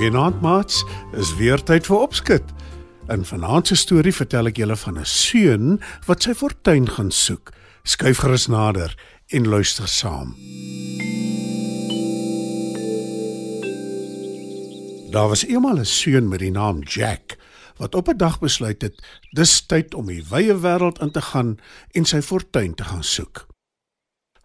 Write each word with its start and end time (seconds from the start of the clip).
Goeienaand 0.00 0.40
maats, 0.40 0.78
is 1.12 1.34
weer 1.36 1.60
tyd 1.60 1.84
vir 1.84 1.98
opskud. 2.00 2.52
In 3.12 3.20
vanaand 3.28 3.68
se 3.68 3.76
storie 3.76 4.14
vertel 4.16 4.48
ek 4.48 4.56
julle 4.56 4.76
van 4.80 4.96
'n 4.96 5.04
seun 5.04 5.76
wat 6.06 6.24
sy 6.24 6.32
fortuin 6.32 6.86
gaan 6.88 7.10
soek. 7.12 7.52
Skuif 7.84 8.22
gerus 8.24 8.46
nader 8.48 8.96
en 9.28 9.44
luister 9.44 9.88
saam. 9.88 10.32
Daar 15.12 15.28
was 15.28 15.44
eendag 15.44 15.84
'n 15.84 15.84
seun 15.84 16.32
met 16.32 16.40
die 16.40 16.50
naam 16.50 16.80
Jack 16.80 17.36
wat 17.76 17.94
op 17.94 18.08
'n 18.08 18.16
dag 18.16 18.40
besluit 18.40 18.80
het 18.82 18.96
dis 19.36 19.66
tyd 19.66 19.94
om 19.94 20.06
die 20.06 20.24
wye 20.30 20.56
wêreld 20.56 21.02
in 21.02 21.10
te 21.10 21.20
gaan 21.20 21.58
en 21.92 22.04
sy 22.04 22.22
fortuin 22.22 22.74
te 22.74 22.84
gaan 22.84 23.04
soek. 23.04 23.46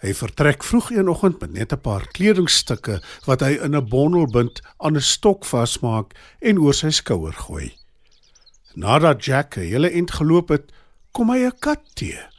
Hy 0.00 0.14
vertrek 0.16 0.64
vroeg 0.64 0.90
een 0.90 1.08
oggend 1.12 1.40
met 1.40 1.52
net 1.52 1.72
'n 1.72 1.80
paar 1.80 2.06
kledingstukke 2.16 3.02
wat 3.26 3.40
hy 3.40 3.60
in 3.60 3.76
'n 3.76 3.88
bondel 3.88 4.26
bind, 4.26 4.60
aan 4.78 4.96
'n 4.96 5.00
stok 5.00 5.44
vasmaak 5.44 6.14
en 6.40 6.58
oor 6.58 6.74
sy 6.74 6.90
skouer 6.90 7.32
gooi. 7.32 7.76
Nadat 8.74 9.24
Jack 9.24 9.56
'n 9.56 9.60
hele 9.60 9.90
ent 9.90 10.10
geloop 10.10 10.48
het, 10.48 10.72
kom 11.12 11.30
hy 11.30 11.44
'n 11.44 11.58
kat 11.58 11.80
te. 11.94 12.30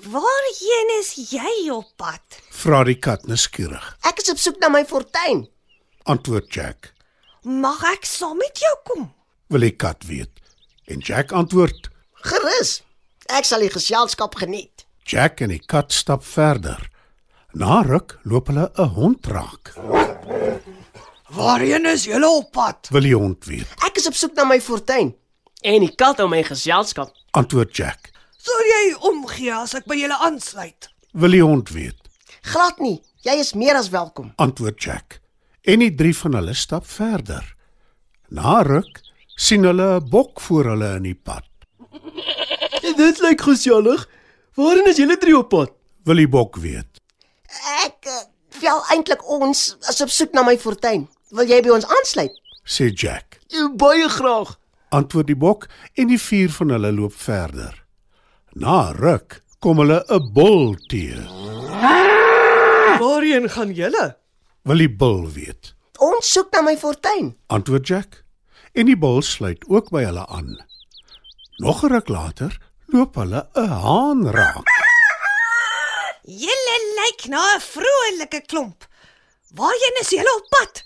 Waarheen 0.00 0.88
is 0.98 1.30
jy 1.30 1.70
op 1.70 1.90
pad? 1.96 2.22
Vra 2.50 2.84
die 2.88 2.96
kat 2.96 3.26
nuuskierig. 3.28 3.84
Ek 4.08 4.22
is 4.22 4.30
op 4.32 4.38
soek 4.40 4.56
na 4.62 4.70
my 4.72 4.80
fortuin. 4.88 5.42
Antwoord 6.08 6.48
Jack. 6.54 6.94
Mag 7.44 7.82
ek 7.92 8.04
saam 8.08 8.38
met 8.40 8.56
jou 8.58 8.76
kom? 8.88 9.12
Wil 9.52 9.60
die 9.60 9.76
kat 9.76 10.06
weet. 10.08 10.30
En 10.88 11.04
Jack 11.04 11.32
antwoord. 11.32 11.90
Gerus. 12.24 12.80
Ek 13.28 13.44
sal 13.44 13.60
die 13.60 13.70
geselskap 13.70 14.34
geniet. 14.40 14.69
Jack 15.10 15.40
en 15.42 15.50
die 15.50 15.62
kat 15.66 15.90
stap 15.90 16.22
verder. 16.22 16.78
Na 17.58 17.80
ruk 17.82 18.18
loop 18.22 18.46
hulle 18.46 18.70
'n 18.78 18.92
hond 18.94 19.26
raak. 19.26 19.72
Waarheen 21.34 21.86
is 21.86 22.04
julle 22.04 22.28
op 22.28 22.52
pad? 22.52 22.88
Wil 22.90 23.02
die 23.02 23.14
hond 23.14 23.44
weet. 23.44 23.66
Ek 23.86 23.96
is 23.96 24.06
op 24.06 24.14
soek 24.14 24.34
na 24.34 24.44
my 24.44 24.60
fortuin 24.60 25.14
en 25.62 25.80
die 25.80 25.94
kat 25.94 26.20
om 26.20 26.30
my 26.30 26.42
geselskap. 26.42 27.10
Antwoord 27.30 27.76
Jack. 27.76 28.10
Sou 28.38 28.54
jy 28.66 28.94
omgee 29.10 29.52
as 29.52 29.74
ek 29.74 29.84
by 29.84 29.96
julle 29.98 30.18
aansluit? 30.18 30.88
Wil 31.12 31.30
die 31.30 31.42
hond 31.42 31.68
weet. 31.70 31.98
Glad 32.42 32.78
nie. 32.78 33.02
Jy 33.22 33.34
is 33.40 33.52
meer 33.54 33.74
as 33.74 33.90
welkom. 33.90 34.32
Antwoord 34.36 34.82
Jack. 34.82 35.20
En 35.62 35.78
die 35.78 35.94
drie 35.94 36.16
van 36.16 36.34
hulle 36.34 36.54
stap 36.54 36.86
verder. 36.86 37.56
Na 38.30 38.62
ruk 38.62 39.02
sien 39.36 39.64
hulle 39.64 39.98
'n 39.98 40.08
bok 40.08 40.40
voor 40.40 40.64
hulle 40.64 40.96
in 40.96 41.02
die 41.02 41.18
pad. 41.18 41.46
Dit 42.96 43.18
lyk 43.18 43.40
gesellig. 43.40 44.06
Waarheen 44.54 44.88
is 44.90 44.96
julle 44.96 45.16
drie 45.18 45.36
op 45.38 45.48
pad? 45.48 45.72
Wil 46.04 46.22
die 46.22 46.28
bok 46.28 46.56
weet. 46.56 47.00
Ek 47.84 48.06
uh, 48.08 48.22
wel 48.60 48.80
eintlik 48.94 49.22
ons 49.30 49.76
is 49.90 50.00
op 50.02 50.10
soek 50.10 50.32
na 50.34 50.42
my 50.46 50.56
fortuin. 50.58 51.06
Wil 51.30 51.50
jy 51.50 51.60
by 51.62 51.74
ons 51.76 51.86
aansluit? 51.86 52.34
Sê 52.66 52.90
Jack. 52.90 53.38
Baie 53.78 54.08
graag. 54.10 54.56
Antwoord 54.90 55.28
die 55.30 55.38
bok 55.38 55.68
en 55.94 56.10
die 56.10 56.18
vier 56.18 56.50
van 56.50 56.74
hulle 56.74 56.90
loop 56.96 57.14
verder. 57.14 57.76
Na 58.58 58.90
ruk 58.96 59.40
kom 59.62 59.78
hulle 59.78 60.02
'n 60.08 60.32
bul 60.34 60.74
teë. 60.90 61.22
Waarheen 63.00 63.48
gaan 63.48 63.72
julle? 63.72 64.16
Wil 64.62 64.82
die 64.82 64.90
bul 64.90 65.30
weet. 65.30 65.74
Ons 65.98 66.32
soek 66.32 66.50
na 66.52 66.62
my 66.62 66.76
fortuin. 66.76 67.36
Antwoord 67.46 67.86
Jack. 67.86 68.24
En 68.74 68.86
die 68.86 68.98
bul 68.98 69.22
sluit 69.22 69.64
ook 69.68 69.90
by 69.90 70.04
hulle 70.04 70.26
aan. 70.26 70.58
Nog 71.62 71.84
'n 71.84 71.92
ruk 71.92 72.08
later 72.08 72.58
loop 72.92 73.14
hulle 73.20 73.40
'n 73.54 73.68
haan 73.84 74.20
raak. 74.36 74.66
Julle 76.24 76.76
lyk 76.98 77.20
na 77.32 77.42
'n 77.56 77.60
vrolike 77.72 78.40
klomp. 78.46 78.84
Waarheen 79.54 80.00
is 80.00 80.10
julle 80.10 80.32
op 80.38 80.46
pad? 80.50 80.82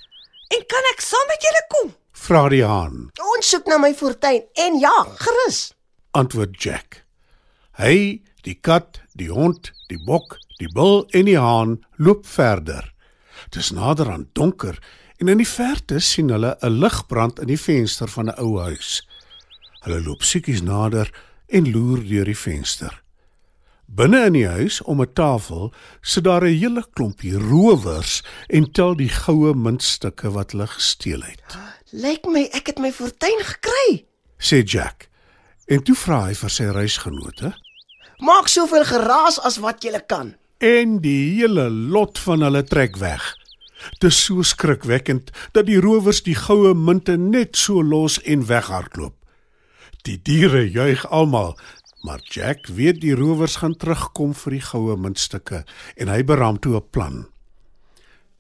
En 0.55 0.63
kan 0.67 0.85
ek 0.93 1.01
saam 1.01 1.27
met 1.29 1.43
julle 1.43 1.65
kom? 1.69 1.95
Vra 2.13 2.49
die 2.49 2.65
haan. 2.65 3.11
Ons 3.35 3.49
soek 3.49 3.67
na 3.67 3.79
my 3.79 3.95
fortuin 3.95 4.43
en 4.55 4.79
ja, 4.79 4.97
gerus. 5.17 5.75
Antwoord 6.11 6.63
Jack. 6.63 7.05
Hy, 7.77 8.23
die 8.43 8.55
kat, 8.61 9.01
die 9.13 9.31
hond, 9.31 9.73
die 9.89 9.99
bok, 10.05 10.39
die 10.59 10.69
bul 10.73 11.05
en 11.11 11.25
die 11.25 11.39
haan 11.39 11.85
loop 11.97 12.27
verder. 12.27 12.95
Dit 13.51 13.63
is 13.63 13.71
nader 13.71 14.11
aan 14.11 14.29
donker 14.33 14.79
en 15.19 15.29
in 15.29 15.39
die 15.39 15.49
verte 15.49 16.01
sien 16.01 16.31
hulle 16.31 16.57
'n 16.61 16.79
ligbrand 16.81 17.39
in 17.39 17.47
die 17.47 17.61
venster 17.61 18.09
van 18.09 18.29
'n 18.29 18.39
ou 18.39 18.61
huis. 18.61 19.03
Hulle 19.85 20.01
loop 20.01 20.23
siekies 20.23 20.63
nader 20.63 21.11
en 21.55 21.71
loer 21.71 22.03
deur 22.03 22.27
die 22.27 22.39
venster. 22.39 23.03
Binne 23.87 24.25
in 24.27 24.35
die 24.35 24.49
huis 24.49 24.81
om 24.83 25.01
'n 25.01 25.13
tafel 25.13 25.73
sit 26.01 26.25
daar 26.25 26.43
'n 26.45 26.59
hele 26.59 26.85
klompie 26.93 27.39
rowers 27.39 28.23
en 28.49 28.71
tel 28.73 28.97
die 28.97 29.09
goue 29.09 29.55
muntstukke 29.55 30.31
wat 30.31 30.51
hulle 30.51 30.67
gesteel 30.67 31.23
het. 31.23 31.43
Lyk 31.91 32.27
my 32.27 32.49
ek 32.53 32.67
het 32.67 32.79
my 32.79 32.93
fortuin 32.93 33.41
gekry. 33.41 34.05
Sê 34.39 34.63
Jack. 34.65 35.09
En 35.67 35.83
toe 35.83 35.95
vra 35.95 36.25
hy 36.27 36.35
vir 36.35 36.51
sy 36.51 36.65
reisgenote 36.65 37.55
Maak 38.19 38.49
soveel 38.49 38.85
geraas 38.85 39.41
as 39.41 39.57
wat 39.59 39.83
jy 39.83 40.01
kan. 40.07 40.35
en 40.59 41.01
die 41.01 41.35
hele 41.41 41.71
lot 41.71 42.19
van 42.19 42.41
hulle 42.41 42.65
trek 42.65 42.97
weg. 42.97 43.37
Dit 44.01 44.11
is 44.11 44.25
so 44.25 44.43
skrikwekkend 44.43 45.31
dat 45.53 45.67
die 45.67 45.81
rowers 45.81 46.23
die 46.23 46.35
goue 46.35 46.75
munte 46.75 47.17
net 47.17 47.57
so 47.57 47.83
los 47.83 48.23
en 48.23 48.47
weghardloop. 48.47 49.24
Die 50.05 50.19
diere 50.21 50.67
juig 50.69 51.07
almal, 51.09 51.55
maar 52.05 52.21
Jack 52.29 52.67
weet 52.67 53.01
die 53.01 53.15
rowers 53.17 53.57
gaan 53.63 53.77
terugkom 53.81 54.35
vir 54.37 54.59
die 54.59 54.65
goue 54.67 54.97
muntstukke 55.01 55.63
en 55.97 56.11
hy 56.13 56.19
beraam 56.29 56.59
toe 56.61 56.77
'n 56.77 56.91
plan. 56.93 57.15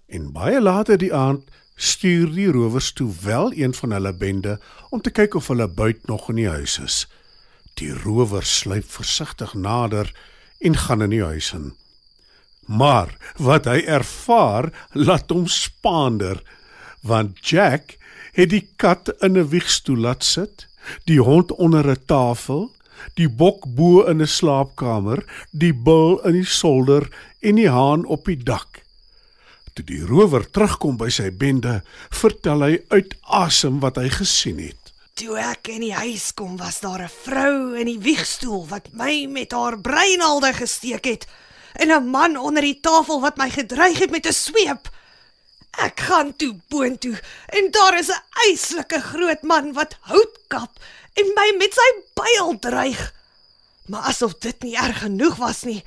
En 0.06 0.32
baie 0.32 0.60
later 0.60 0.98
die 1.00 1.14
aand 1.14 1.48
stuur 1.76 2.34
die 2.34 2.50
rowers 2.52 2.92
toe 2.92 3.08
wel 3.22 3.52
een 3.52 3.75
van 3.75 3.97
hulle 3.97 4.12
bende 4.12 4.60
om 4.91 5.00
te 5.00 5.10
kyk 5.10 5.34
of 5.34 5.48
hulle 5.48 5.69
buit 5.69 6.06
nog 6.06 6.28
in 6.28 6.36
die 6.36 6.48
huis 6.48 6.78
is. 6.78 7.06
Die 7.81 7.92
rowers 7.92 8.58
sluip 8.58 8.84
versigtig 8.84 9.54
nader 9.54 10.12
en 10.60 10.76
gaan 10.76 11.02
in 11.02 11.10
die 11.10 11.25
huis 11.25 11.52
in. 11.52 11.72
Maar 12.66 13.16
wat 13.36 13.64
hy 13.64 13.81
ervaar, 13.88 14.69
laat 14.92 15.31
hom 15.31 15.46
spaander, 15.46 16.42
want 17.00 17.41
Jack 17.48 17.96
het 18.32 18.50
die 18.50 18.69
kat 18.76 19.08
in 19.20 19.38
'n 19.38 19.48
wiegstoel 19.48 19.98
laat 19.98 20.25
sit, 20.25 20.69
die 21.05 21.21
hond 21.21 21.53
onder 21.53 21.87
'n 21.91 22.05
tafel, 22.06 22.71
die 23.15 23.28
bok 23.28 23.65
bo 23.67 24.03
in 24.03 24.22
'n 24.22 24.27
slaapkamer, 24.27 25.25
die 25.50 25.75
bul 25.75 26.21
in 26.25 26.33
die 26.33 26.47
solder 26.47 27.09
en 27.41 27.55
die 27.55 27.69
haan 27.69 28.05
op 28.05 28.25
die 28.25 28.43
dak. 28.43 28.83
Toe 29.75 29.84
die 29.84 30.05
rower 30.06 30.50
terugkom 30.50 30.97
by 30.97 31.09
sy 31.11 31.31
bende, 31.31 31.83
vertel 32.11 32.62
hy 32.62 32.83
uit 32.89 33.15
asem 33.23 33.81
wat 33.81 33.97
hy 33.97 34.09
gesien 34.09 34.59
het. 34.59 34.84
Toe 35.15 35.37
ek 35.39 35.69
in 35.69 35.81
die 35.81 35.94
huis 35.94 36.33
kom, 36.34 36.56
was 36.56 36.81
daar 36.81 37.03
'n 37.03 37.17
vrou 37.25 37.75
in 37.78 37.87
die 37.87 37.99
wiegstoel 37.99 38.67
wat 38.67 38.89
my 38.93 39.27
met 39.27 39.53
haar 39.53 39.78
breinaalde 39.78 40.53
gesteek 40.53 41.05
het 41.05 41.27
en 41.75 41.91
'n 41.91 42.11
man 42.11 42.37
onder 42.37 42.62
die 42.62 42.81
tafel 42.81 43.20
wat 43.20 43.37
my 43.37 43.50
gedreig 43.50 43.99
het 43.99 44.11
met 44.11 44.26
'n 44.26 44.32
sweep. 44.32 44.91
Ek 45.70 46.00
gaan 46.00 46.37
toe 46.37 46.55
boontoe 46.69 47.20
en 47.47 47.70
daar 47.70 47.99
is 47.99 48.08
'n 48.08 48.23
eislike 48.49 49.00
groot 49.00 49.43
man 49.43 49.73
wat 49.73 49.97
hout 50.00 50.38
kap 50.55 50.81
en 51.21 51.35
my 51.37 51.49
met 51.59 51.75
sy 51.75 51.91
byl 52.19 52.56
dreig. 52.62 53.03
Maar 53.91 54.09
asof 54.11 54.39
dit 54.41 54.62
nie 54.65 54.77
erg 54.81 55.03
genoeg 55.05 55.37
was 55.43 55.62
nie, 55.69 55.83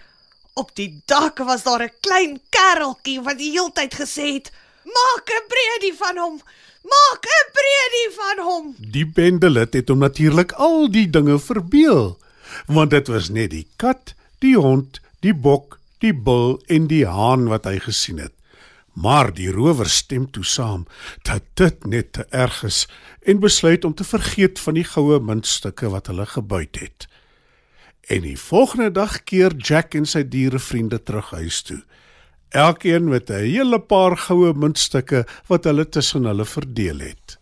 op 0.57 0.73
die 0.77 0.89
dak 1.09 1.41
was 1.49 1.63
daar 1.63 1.83
'n 1.83 1.97
klein 2.05 2.39
kereltjie 2.49 3.21
wat 3.21 3.37
die 3.37 3.51
heeltyd 3.51 3.93
gesê 4.01 4.25
het: 4.37 4.51
"Maak 4.83 5.25
'n 5.37 5.47
breedie 5.53 5.95
van 6.03 6.17
hom. 6.17 6.35
Maak 6.93 7.23
'n 7.25 7.47
breedie 7.57 8.11
van 8.19 8.37
hom." 8.47 8.75
Die 8.77 9.05
bendelid 9.05 9.73
het 9.73 9.89
hom 9.89 9.99
natuurlik 9.99 10.51
al 10.51 10.91
die 10.91 11.09
dinge 11.09 11.39
verbeel, 11.39 12.17
want 12.65 12.91
dit 12.91 13.07
was 13.07 13.29
net 13.29 13.49
die 13.49 13.67
kat, 13.75 14.13
die 14.39 14.55
hond, 14.55 15.01
die 15.19 15.33
bok, 15.33 15.79
die 15.99 16.13
bul 16.13 16.61
en 16.67 16.87
die 16.87 17.05
haan 17.05 17.47
wat 17.47 17.65
hy 17.65 17.79
gesien 17.79 18.17
het. 18.17 18.36
Maar 18.97 19.29
die 19.33 19.49
rower 19.53 19.89
stem 19.89 20.25
toe 20.33 20.45
saam 20.45 20.87
dat 21.21 21.45
dit 21.53 21.85
net 21.85 22.11
te 22.17 22.25
erg 22.33 22.63
is 22.65 22.87
en 23.21 23.39
besluit 23.39 23.85
om 23.85 23.93
te 23.93 24.03
vergeet 24.07 24.59
van 24.59 24.73
die 24.79 24.87
goue 24.87 25.19
muntstukke 25.21 25.91
wat 25.93 26.09
hulle 26.09 26.25
gebuit 26.25 26.79
het. 26.81 27.05
En 28.09 28.23
die 28.25 28.37
volgende 28.39 28.89
dag 28.91 29.19
keer 29.23 29.53
Jack 29.55 29.93
en 29.99 30.07
sy 30.09 30.23
dierevriende 30.25 30.97
terug 31.03 31.29
huis 31.37 31.61
toe. 31.67 31.81
Elkeen 32.49 33.09
met 33.11 33.29
'n 33.29 33.43
hele 33.43 33.79
paar 33.79 34.17
goue 34.17 34.53
muntstukke 34.53 35.25
wat 35.47 35.63
hulle 35.63 35.89
tussen 35.89 36.23
hulle 36.23 36.45
verdeel 36.45 36.99
het. 36.99 37.36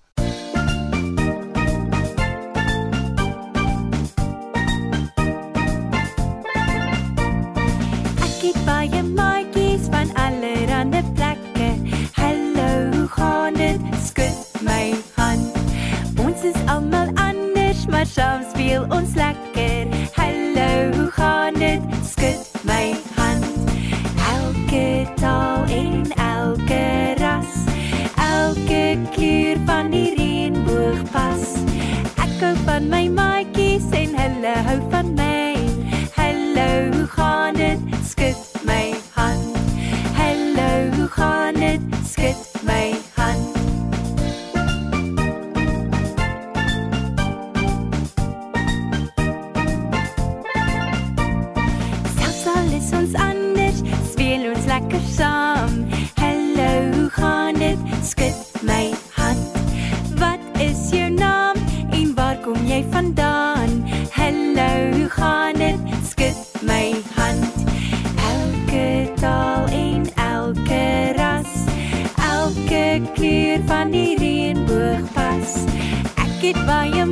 Ek 32.76 32.82
hou 32.82 32.90
van 32.90 33.15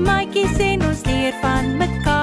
maatjies 0.04 0.60
en 0.72 0.86
ons 0.90 1.06
leer 1.08 1.34
van 1.42 1.78
mekaar. 1.78 2.23